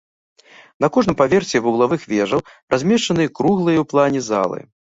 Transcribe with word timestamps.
На 0.85 0.89
кожным 0.95 1.15
паверсе 1.19 1.61
вуглавых 1.67 2.01
вежаў 2.13 2.39
размешчаныя 2.75 3.33
круглыя 3.41 3.79
ў 3.83 3.91
плане 3.93 4.19
залы. 4.31 4.59